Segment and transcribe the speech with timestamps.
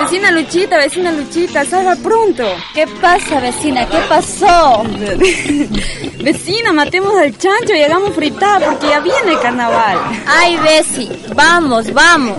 [0.00, 2.44] Vecina Luchita, vecina Luchita, salga pronto.
[2.74, 3.86] ¿Qué pasa, vecina?
[3.86, 4.82] ¿Qué pasó?
[6.22, 9.98] vecina, matemos al chancho y hagamos fritada porque ya viene el carnaval.
[10.26, 12.38] Ay, Besi, vamos, vamos.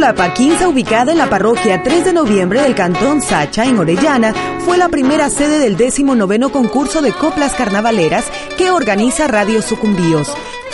[0.00, 4.78] La Paquinza, ubicada en la parroquia 3 de noviembre del cantón Sacha, en Orellana, fue
[4.78, 8.24] la primera sede del 19 concurso de coplas carnavaleras
[8.56, 10.32] que organiza Radio Sucumbíos.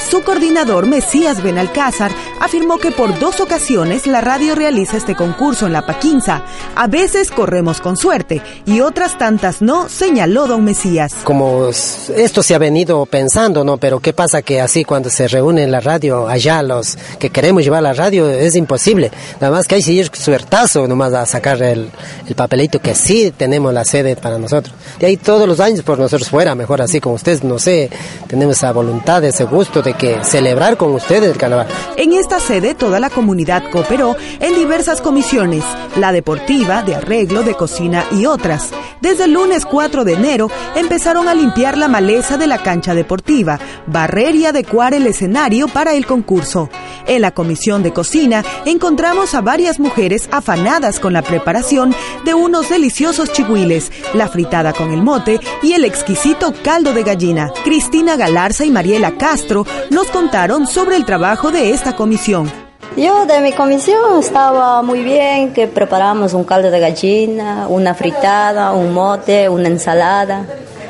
[0.09, 5.73] Su coordinador, Mesías Benalcázar, afirmó que por dos ocasiones la radio realiza este concurso en
[5.73, 6.43] La Paquinza.
[6.75, 11.15] A veces corremos con suerte y otras tantas no, señaló don Mesías.
[11.25, 13.77] Como esto se ha venido pensando, ¿no?
[13.79, 17.65] Pero ¿qué pasa que así cuando se reúne en la radio, allá los que queremos
[17.65, 19.11] llevar la radio, es imposible.
[19.41, 21.91] Nada más que hay que ir suertazo nomás a sacar el,
[22.27, 24.75] el papelito que sí tenemos la sede para nosotros.
[24.99, 27.91] De ahí todos los años por nosotros fuera, mejor así como ustedes, no sé,
[28.27, 31.67] tenemos esa voluntad, ese gusto de que celebrar con ustedes el carnaval.
[31.97, 35.63] En esta sede toda la comunidad cooperó en diversas comisiones,
[35.95, 38.71] la deportiva, de arreglo, de cocina y otras.
[39.01, 43.61] Desde el lunes 4 de enero empezaron a limpiar la maleza de la cancha deportiva,
[43.87, 46.69] barrer y adecuar el escenario para el concurso.
[47.07, 52.69] En la comisión de cocina encontramos a varias mujeres afanadas con la preparación de unos
[52.69, 57.53] deliciosos chihuiles, la fritada con el mote y el exquisito caldo de gallina.
[57.65, 62.51] Cristina Galarza y Mariela Castro nos contaron sobre el trabajo de esta comisión.
[62.97, 68.73] Yo de mi comisión estaba muy bien, que preparamos un caldo de gallina, una fritada,
[68.73, 70.45] un mote, una ensalada.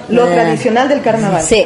[0.09, 1.43] Lo eh, tradicional del carnaval.
[1.43, 1.65] Sí,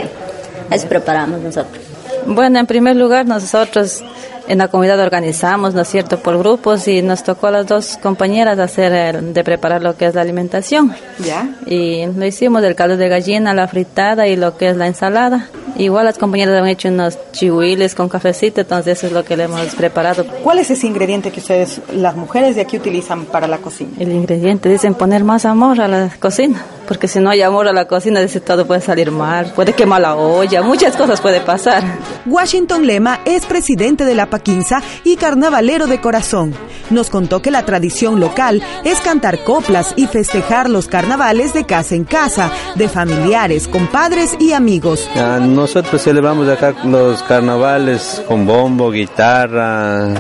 [0.71, 1.85] eso preparamos nosotros.
[2.27, 4.03] Bueno, en primer lugar nosotros
[4.51, 7.97] en la comunidad organizamos, ¿no es cierto?, por grupos y nos tocó a las dos
[8.03, 10.93] compañeras hacer de preparar lo que es la alimentación.
[11.21, 11.55] ¿Ya?
[11.67, 15.49] Y lo hicimos del caldo de gallina, la fritada y lo que es la ensalada.
[15.81, 19.45] Igual las compañeras han hecho unos chihuiles con cafecito, entonces eso es lo que le
[19.45, 20.27] hemos preparado.
[20.43, 23.93] ¿Cuál es ese ingrediente que ustedes, las mujeres de aquí, utilizan para la cocina?
[23.99, 27.73] El ingrediente, dicen poner más amor a la cocina, porque si no hay amor a
[27.73, 31.83] la cocina, dice todo puede salir mal, puede quemar la olla, muchas cosas puede pasar.
[32.27, 36.55] Washington Lema es presidente de la Paquinza y carnavalero de corazón.
[36.91, 41.95] Nos contó que la tradición local es cantar coplas y festejar los carnavales de casa
[41.95, 45.09] en casa, de familiares, compadres y amigos.
[45.41, 50.15] nosotros celebramos acá los carnavales con bombo, guitarra,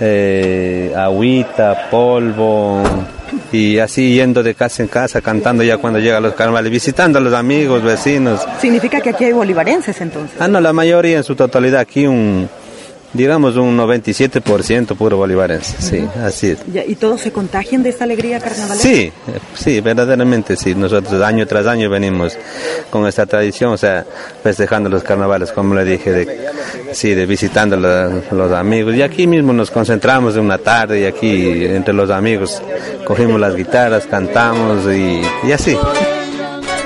[0.00, 2.82] eh, agüita, polvo
[3.52, 7.22] y así yendo de casa en casa, cantando ya cuando llegan los carnavales, visitando a
[7.22, 8.46] los amigos, vecinos.
[8.60, 10.36] ¿Significa que aquí hay bolivarenses entonces?
[10.40, 12.48] Ah, no, la mayoría en su totalidad, aquí un
[13.14, 16.58] digamos un 97% puro bolivarense, sí, así es.
[16.88, 18.74] ¿Y todos se contagian de esta alegría carnavalera?
[18.76, 19.12] Sí,
[19.54, 20.74] sí, verdaderamente sí.
[20.74, 22.36] Nosotros año tras año venimos
[22.90, 24.04] con esta tradición, o sea,
[24.42, 26.48] festejando los carnavales, como le dije, de,
[26.92, 28.94] sí, de visitando los amigos.
[28.94, 32.60] Y aquí mismo nos concentramos de una tarde y aquí entre los amigos
[33.04, 35.76] cogimos las guitarras, cantamos y, y así.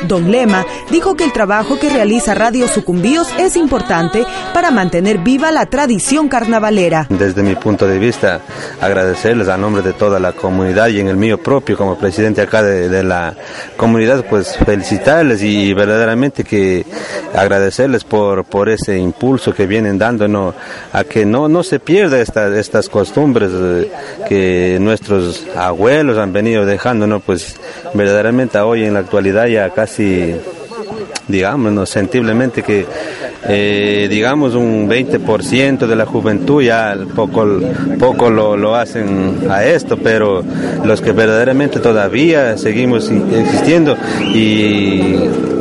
[0.09, 4.25] Don Lema dijo que el trabajo que realiza Radio Sucumbíos es importante
[4.55, 7.07] para mantener viva la tradición carnavalera.
[7.11, 8.41] Desde mi punto de vista,
[8.81, 12.63] agradecerles a nombre de toda la comunidad y en el mío propio como presidente acá
[12.63, 13.35] de, la
[13.77, 16.85] comunidad, pues felicitarles y verdaderamente que
[17.35, 20.55] agradecerles por, por ese impulso que vienen dándonos
[20.93, 23.93] a que no, no se pierda esta, estas costumbres eh,
[24.27, 27.56] que nuestros abuelos han venido dejándonos, pues
[27.93, 30.37] verdaderamente hoy en la actualidad ya casi casi,
[31.27, 32.87] digamos, sensiblemente que,
[33.49, 37.47] eh, digamos, un 20% de la juventud ya poco,
[37.99, 40.45] poco lo, lo hacen a esto, pero
[40.85, 43.97] los que verdaderamente todavía seguimos existiendo
[44.33, 45.17] y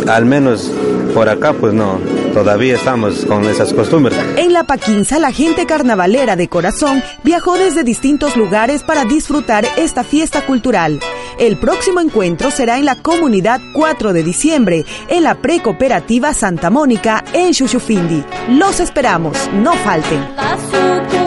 [0.07, 0.71] al menos
[1.13, 1.99] por acá, pues no,
[2.33, 4.15] todavía estamos con esas costumbres.
[4.35, 10.03] En La Paquinza, la gente carnavalera de corazón viajó desde distintos lugares para disfrutar esta
[10.03, 10.99] fiesta cultural.
[11.39, 17.23] El próximo encuentro será en la comunidad 4 de diciembre, en la precooperativa Santa Mónica,
[17.33, 18.23] en Chuchufindi.
[18.49, 21.26] Los esperamos, no falten.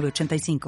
[0.00, 0.58] 906985.